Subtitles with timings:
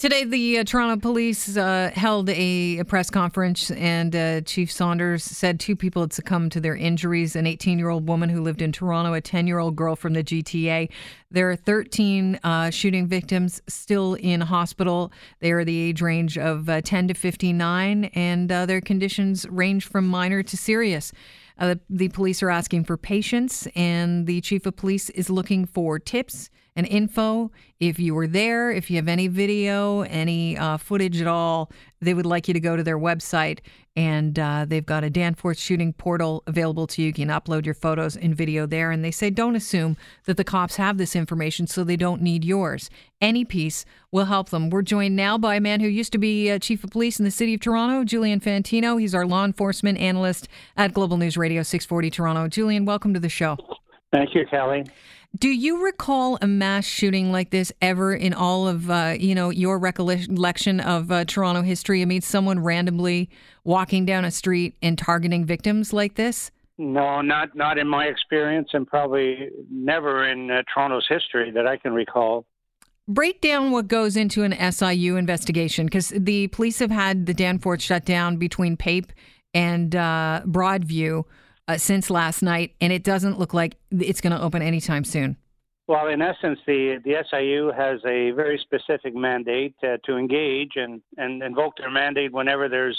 [0.00, 5.22] Today, the uh, Toronto Police uh, held a, a, press conference, and uh, Chief Saunders
[5.22, 8.62] said two people had succumbed to their injuries an 18 year old woman who lived
[8.62, 10.88] in Toronto, a 10 year old girl from the GTA.
[11.30, 15.12] There are 13 uh, shooting victims still in hospital.
[15.40, 19.86] They are the age range of uh, 10 to 59, and uh, their conditions range
[19.86, 21.12] from minor to serious.
[21.90, 26.48] The police are asking for patience, and the chief of police is looking for tips
[26.80, 27.50] and info.
[27.78, 31.70] If you were there, if you have any video, any uh, footage at all,
[32.00, 33.58] they would like you to go to their website.
[33.96, 37.08] And uh, they've got a Danforth shooting portal available to you.
[37.08, 38.90] You can upload your photos and video there.
[38.90, 42.44] And they say don't assume that the cops have this information, so they don't need
[42.46, 42.88] yours.
[43.20, 44.70] Any piece will help them.
[44.70, 47.26] We're joined now by a man who used to be uh, chief of police in
[47.26, 48.98] the city of Toronto, Julian Fantino.
[48.98, 52.48] He's our law enforcement analyst at Global News Radio 640 Toronto.
[52.48, 53.58] Julian, welcome to the show.
[54.12, 54.84] Thank you, Kelly.
[55.38, 59.50] Do you recall a mass shooting like this ever in all of uh, you know
[59.50, 62.02] your recollection of uh, Toronto history?
[62.02, 63.30] I mean, someone randomly
[63.62, 66.50] walking down a street and targeting victims like this.
[66.78, 71.76] No, not not in my experience, and probably never in uh, Toronto's history that I
[71.76, 72.44] can recall.
[73.06, 77.82] Break down what goes into an SIU investigation because the police have had the Danforth
[77.82, 79.12] shut down between Pape
[79.54, 81.24] and uh, Broadview
[81.70, 85.36] uh, since last night, and it doesn't look like it's going to open anytime soon.
[85.86, 91.00] Well, in essence, the, the SIU has a very specific mandate uh, to engage and,
[91.16, 92.98] and invoke their mandate whenever there's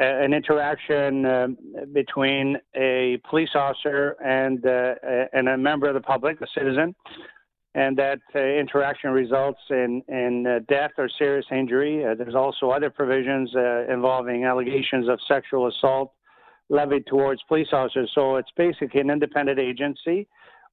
[0.00, 1.48] uh, an interaction uh,
[1.92, 4.94] between a police officer and, uh,
[5.32, 6.94] and a member of the public, a citizen,
[7.74, 12.04] and that uh, interaction results in, in death or serious injury.
[12.16, 13.50] there's also other provisions
[13.88, 16.12] involving allegations of sexual assault
[16.72, 18.10] levied towards police officers.
[18.14, 20.26] So it's basically an independent agency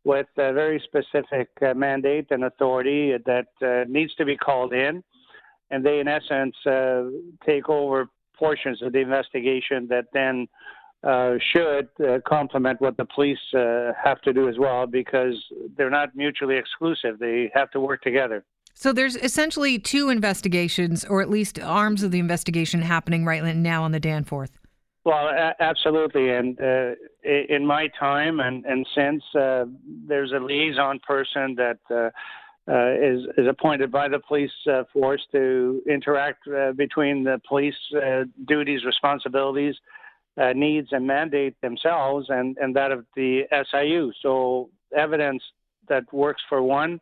[0.05, 5.03] with a very specific uh, mandate and authority that uh, needs to be called in.
[5.69, 7.03] And they, in essence, uh,
[7.45, 10.47] take over portions of the investigation that then
[11.03, 15.35] uh, should uh, complement what the police uh, have to do as well because
[15.77, 17.19] they're not mutually exclusive.
[17.19, 18.45] They have to work together.
[18.73, 23.83] So there's essentially two investigations, or at least arms of the investigation, happening right now
[23.83, 24.58] on the Danforth.
[25.09, 26.29] Well, a- absolutely.
[26.29, 26.91] And uh,
[27.23, 29.65] in my time and, and since, uh,
[30.07, 32.09] there's a liaison person that uh,
[32.71, 37.73] uh is, is appointed by the police uh, force to interact uh, between the police
[38.47, 39.73] duties, responsibilities,
[40.53, 44.11] needs, and mandate themselves and, and that of the SIU.
[44.21, 45.41] So evidence
[45.87, 47.01] that works for one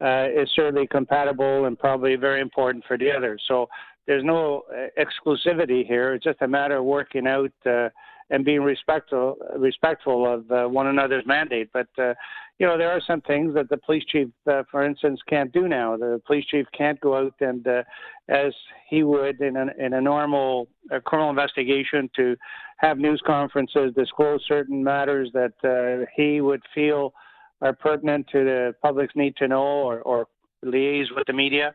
[0.00, 3.36] is certainly compatible and probably very important for the other.
[3.46, 3.68] So
[4.06, 6.14] there's no uh, exclusivity here.
[6.14, 7.88] It's just a matter of working out uh,
[8.30, 11.70] and being respectful respectful of uh, one another's mandate.
[11.72, 12.14] But uh,
[12.58, 15.68] you know, there are some things that the police chief, uh, for instance, can't do
[15.68, 15.96] now.
[15.96, 17.82] The police chief can't go out and, uh,
[18.28, 18.52] as
[18.88, 20.68] he would in a, in a normal
[21.04, 22.36] criminal investigation, to
[22.78, 27.12] have news conferences, disclose certain matters that he would feel
[27.60, 30.26] are pertinent to the public's need to know, or, or
[30.64, 31.74] liaise with the media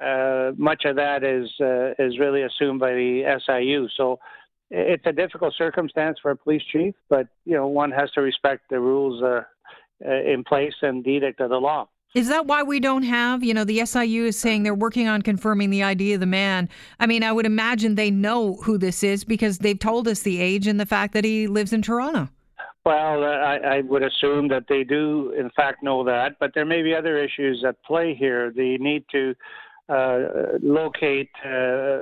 [0.00, 3.88] uh, much of that is uh, is really assumed by the SIU.
[3.96, 4.18] So
[4.70, 8.62] it's a difficult circumstance for a police chief, but you know one has to respect
[8.70, 9.42] the rules uh,
[10.04, 11.88] uh in place and the edict of the law.
[12.14, 15.20] Is that why we don't have, you know, the SIU is saying they're working on
[15.20, 16.68] confirming the ID of the man?
[17.00, 20.40] I mean, I would imagine they know who this is because they've told us the
[20.40, 22.28] age and the fact that he lives in Toronto.
[22.86, 26.64] Well, uh, I, I would assume that they do, in fact, know that, but there
[26.64, 28.52] may be other issues at play here.
[28.52, 29.34] The need to
[29.88, 32.00] locate uh,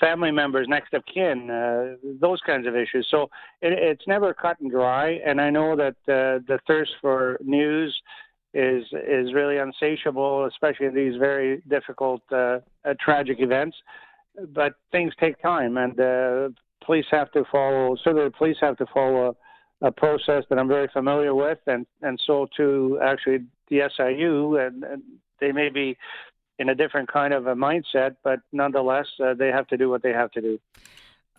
[0.00, 3.06] family members, next of kin, uh, those kinds of issues.
[3.10, 3.24] So
[3.62, 5.20] it, it's never cut and dry.
[5.24, 7.96] And I know that uh, the thirst for news
[8.52, 13.76] is is really unsatiable, especially in these very difficult, uh, uh, tragic events.
[14.48, 16.54] But things take time, and
[16.84, 17.96] police have to follow.
[18.02, 19.36] Certainly, the police have to follow
[19.82, 24.56] a, a process that I'm very familiar with, and and so too actually the SIU,
[24.56, 25.02] and, and
[25.40, 25.96] they may be
[26.60, 30.02] in a different kind of a mindset, but nonetheless, uh, they have to do what
[30.02, 30.60] they have to do.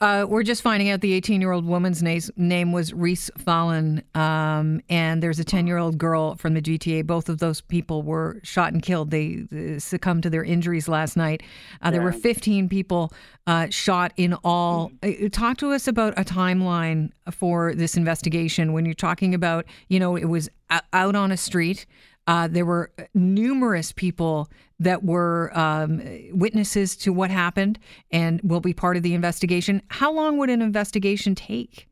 [0.01, 4.01] Uh, we're just finding out the 18 year old woman's name, name was Reese Fallon,
[4.15, 7.05] um, and there's a 10 year old girl from the GTA.
[7.05, 9.11] Both of those people were shot and killed.
[9.11, 11.43] They, they succumbed to their injuries last night.
[11.73, 11.91] Uh, yeah.
[11.91, 13.13] There were 15 people
[13.45, 14.89] uh, shot in all.
[15.03, 15.27] Mm-hmm.
[15.27, 20.15] Talk to us about a timeline for this investigation when you're talking about, you know,
[20.15, 20.49] it was
[20.93, 21.85] out on a street.
[22.27, 26.01] Uh, there were numerous people that were um,
[26.31, 27.79] witnesses to what happened
[28.11, 29.81] and will be part of the investigation.
[29.89, 31.87] How long would an investigation take?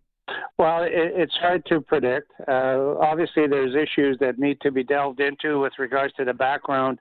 [0.57, 2.31] Well, it, it's hard to predict.
[2.47, 6.99] Uh, obviously, there's issues that need to be delved into with regards to the background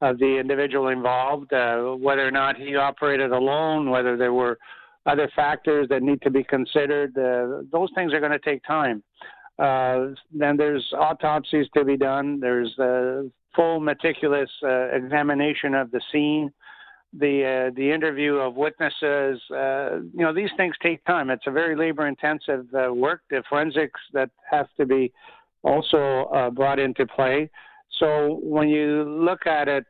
[0.00, 4.58] of the individual involved, uh, whether or not he operated alone, whether there were
[5.06, 7.16] other factors that need to be considered.
[7.16, 9.02] Uh, those things are going to take time.
[9.60, 12.40] Uh, then there's autopsies to be done.
[12.40, 16.50] There's a full, meticulous uh, examination of the scene,
[17.12, 19.40] the uh, the interview of witnesses.
[19.54, 21.28] Uh, you know, these things take time.
[21.28, 23.20] It's a very labor-intensive uh, work.
[23.28, 25.12] The forensics that have to be
[25.62, 27.50] also brought into play.
[27.98, 29.84] So when you look at it,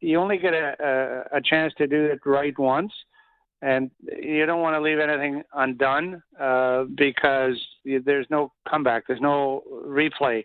[0.00, 2.92] you only get a, a, a, chance to do it right once,
[3.62, 3.90] and
[4.20, 7.54] you don't want to leave anything undone uh, because
[7.84, 10.44] there's no comeback, there's no replay.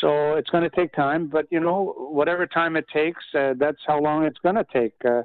[0.00, 3.78] So it's going to take time, but you know, whatever time it takes, uh, that's
[3.86, 4.94] how long it's going to take.
[5.04, 5.22] Uh,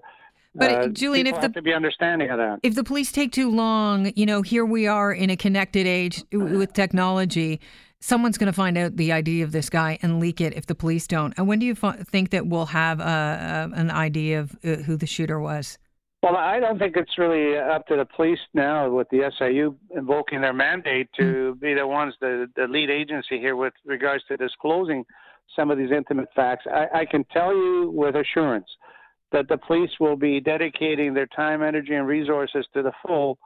[0.53, 3.51] but uh, Julian, if the to be understanding of that, if the police take too
[3.51, 7.59] long, you know, here we are in a connected age with technology
[7.99, 10.75] someone's going to find out the ID of this guy and leak it if the
[10.75, 11.33] police don't.
[11.37, 14.75] And when do you f- think that we'll have uh, uh, an idea of uh,
[14.83, 15.77] who the shooter was?
[16.29, 20.41] Well, I don't think it's really up to the police now with the SIU invoking
[20.41, 24.35] their mandate to mm be the ones, the, the lead agency here with regards to
[24.35, 25.05] disclosing
[25.55, 26.65] some of these intimate facts.
[26.69, 28.67] I, I can tell you with assurance
[29.31, 33.37] that the police will be dedicating their time, energy, and resources to the full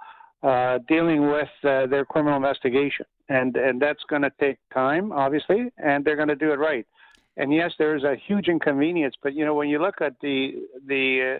[0.41, 5.71] uh, dealing with uh, their criminal investigation, and and that's going to take time, obviously,
[5.77, 6.87] and they're going to do it right.
[7.37, 10.63] And yes, there is a huge inconvenience, but you know when you look at the
[10.87, 11.39] the uh,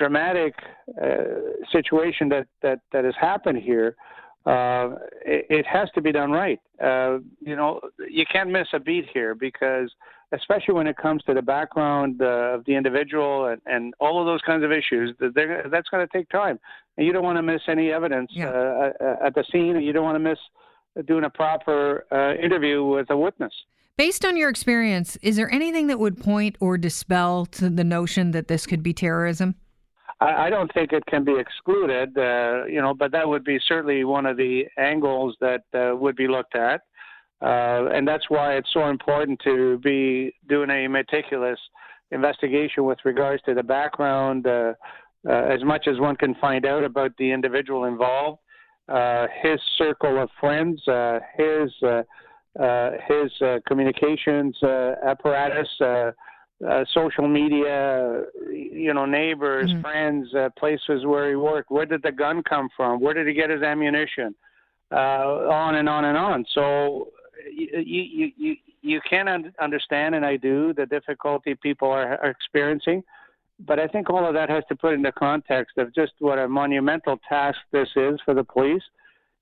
[0.00, 0.54] dramatic
[1.00, 1.14] uh,
[1.70, 3.94] situation that that that has happened here,
[4.46, 4.94] uh,
[5.24, 6.58] it, it, has to be done right.
[6.82, 9.90] Uh, you know, you can't miss a beat here because,
[10.32, 14.24] especially when it comes to the background uh, of the individual and, and all of
[14.26, 16.58] those kinds of issues, that's going to take time.
[16.96, 18.48] And you don't want to miss any evidence yeah.
[18.48, 19.78] uh, at the scene.
[19.82, 20.38] You don't want to miss
[21.06, 23.52] doing a proper uh, interview with a witness.
[23.98, 28.30] Based on your experience, is there anything that would point or dispel to the notion
[28.30, 29.56] that this could be terrorism?
[30.20, 33.58] I, I don't think it can be excluded, uh, you know, but that would be
[33.66, 36.82] certainly one of the angles that uh, would be looked at.
[37.42, 41.58] Uh, and that's why it's so important to be doing a meticulous
[42.10, 44.74] investigation with regards to the background, uh,
[45.28, 48.38] uh, as much as one can find out about the individual involved,
[48.90, 52.02] uh, his circle of friends, uh, his uh,
[52.60, 53.30] uh, his
[53.68, 54.58] communications
[55.06, 55.68] apparatus,
[56.68, 59.80] uh, social media, you know, neighbors, mm-hmm.
[59.80, 61.70] friends, uh, places where he worked.
[61.70, 63.00] Where did the gun come from?
[63.00, 64.34] Where did he get his ammunition?
[64.92, 66.44] Uh, on and on and on.
[66.54, 67.08] So
[67.48, 72.30] you you you you can un- understand, and I do, the difficulty people are, are
[72.30, 73.02] experiencing.
[73.66, 76.48] But I think all of that has to put into context of just what a
[76.48, 78.82] monumental task this is for the police,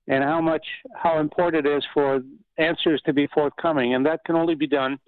[0.07, 2.21] and how much how important it is for
[2.57, 4.99] answers to be forthcoming, and that can only be done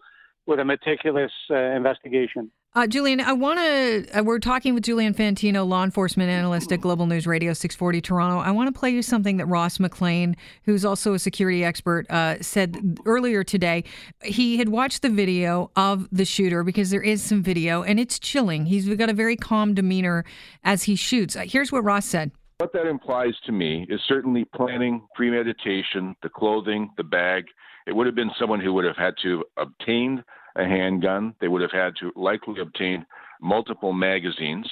[0.46, 2.52] with a meticulous uh, investigation.
[2.74, 4.20] Uh, Julian, I want to.
[4.20, 8.40] Uh, we're talking with Julian Fantino, law enforcement analyst at Global News Radio 640 Toronto.
[8.40, 12.42] I want to play you something that Ross McLean, who's also a security expert, uh,
[12.42, 13.84] said earlier today.
[14.24, 18.18] He had watched the video of the shooter because there is some video, and it's
[18.18, 18.68] chilling.
[18.68, 20.24] He's got a very calm demeanor
[20.64, 21.36] as he shoots.
[21.36, 22.32] Uh, here's what Ross said.
[22.62, 27.46] What that implies to me is certainly planning, premeditation, the clothing, the bag.
[27.88, 30.24] It would have been someone who would have had to obtain
[30.56, 31.34] a handgun.
[31.42, 33.04] They would have had to likely obtain
[33.42, 34.70] multiple magazines.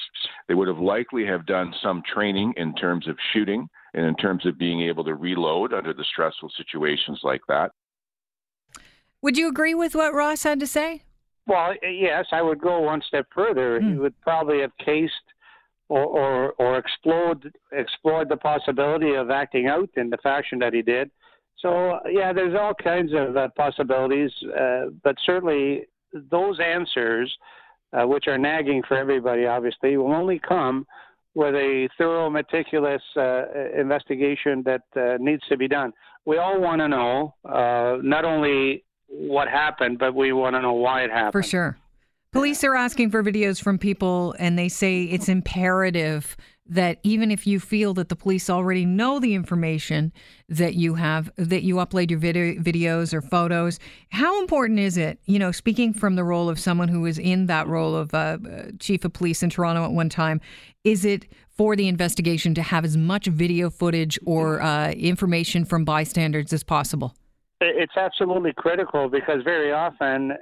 [0.47, 4.45] They would have likely have done some training in terms of shooting and in terms
[4.45, 7.71] of being able to reload under the stressful situations like that.
[9.23, 11.01] Would you agree with what Ross had to say?
[11.47, 13.81] Well, yes, I would go one step further.
[13.81, 13.93] Mm.
[13.93, 15.13] He would probably have cased
[15.89, 20.81] or, or, or explored, explored the possibility of acting out in the fashion that he
[20.81, 21.11] did.
[21.57, 27.35] So yeah, there's all kinds of uh, possibilities, uh, but certainly those answers,
[27.91, 30.87] uh, which are nagging for everybody, obviously, will only come
[31.35, 33.43] with a thorough, meticulous uh,
[33.77, 35.91] investigation that uh, needs to be done.
[36.25, 40.73] We all want to know uh, not only what happened, but we want to know
[40.73, 41.31] why it happened.
[41.31, 41.77] For sure.
[42.31, 47.47] Police are asking for videos from people, and they say it's imperative that even if
[47.47, 50.13] you feel that the police already know the information
[50.47, 55.19] that you have, that you upload your video, videos or photos, how important is it?
[55.25, 58.37] You know, speaking from the role of someone who was in that role of uh,
[58.79, 60.39] chief of police in Toronto at one time,
[60.83, 65.83] is it for the investigation to have as much video footage or uh, information from
[65.83, 67.15] bystanders as possible?
[67.61, 70.35] It's absolutely critical because very often uh,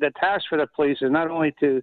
[0.00, 1.82] the task for the police is not only to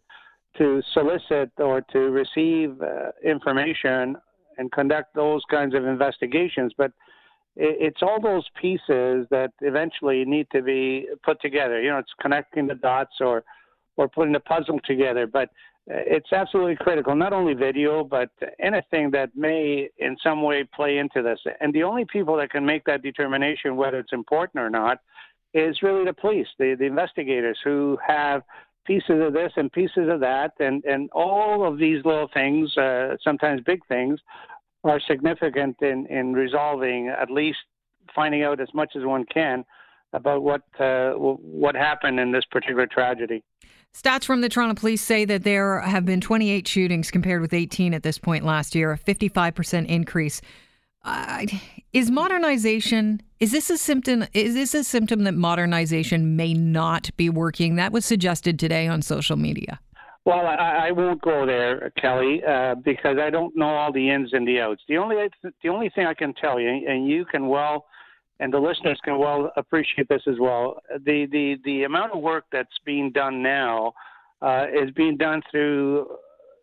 [0.58, 4.16] to solicit or to receive uh, information
[4.58, 6.92] and conduct those kinds of investigations, but
[7.56, 11.82] it's all those pieces that eventually need to be put together.
[11.82, 13.44] You know, it's connecting the dots or
[13.98, 15.28] or putting the puzzle together.
[15.28, 15.52] But uh,
[15.90, 18.30] it's absolutely critical, not only video, but
[18.60, 21.40] anything that may in some way play into this.
[21.60, 25.00] And the only people that can make that determination whether it's important or not
[25.54, 28.44] is really the police, the, the investigators who have
[28.86, 33.16] pieces of this and pieces of that, and, and all of these little things, uh,
[33.24, 34.20] sometimes big things,
[34.84, 37.58] are significant in, in resolving, at least
[38.16, 39.66] finding out as much as one can
[40.14, 43.44] about what uh, what happened in this particular tragedy.
[43.94, 47.94] Stats from the Toronto Police say that there have been 28 shootings compared with 18
[47.94, 50.42] at this point last year, a 55% increase.
[51.04, 51.46] Uh,
[51.94, 57.30] is modernization is this a symptom is this a symptom that modernization may not be
[57.30, 57.76] working?
[57.76, 59.80] That was suggested today on social media.
[60.26, 64.34] Well i, I won't go there kelly uh, because i don't know all the ins
[64.34, 64.82] and the outs.
[64.90, 65.16] The only
[65.64, 67.86] the only thing i can tell you and you can well
[68.40, 72.46] and the listeners can well appreciate this as well the the the amount of work
[72.52, 73.94] that's being done now
[74.42, 76.08] uh, is being done through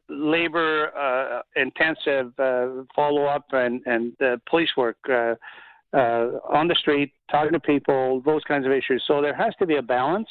[0.08, 5.34] labor uh, intensive uh, follow up and and uh, police work uh,
[5.92, 9.02] uh, on the street, talking to people, those kinds of issues.
[9.06, 10.28] So there has to be a balance.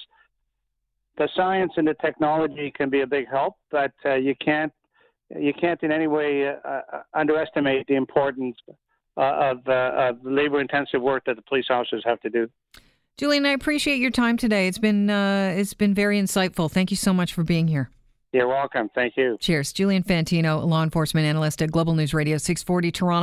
[1.18, 4.72] The science and the technology can be a big help, but you can't
[5.36, 6.54] you can't in any way
[7.14, 8.56] underestimate the importance
[9.18, 12.50] of, of labor intensive work that the police officers have to do.
[13.18, 14.68] Julian, I appreciate your time today.
[14.68, 16.70] It's been uh, it's been very insightful.
[16.70, 17.90] Thank you so much for being here.
[18.34, 18.90] You're welcome.
[18.94, 19.38] Thank you.
[19.40, 19.72] Cheers.
[19.72, 23.14] Julian Fantino, law enforcement analyst at Global News Radio 640 Toronto.